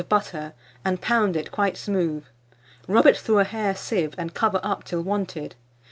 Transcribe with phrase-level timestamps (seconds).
[0.01, 2.23] of butter, and pound it quite smooth;
[2.87, 5.53] rub it through a hair sieve, and cover up till wanted.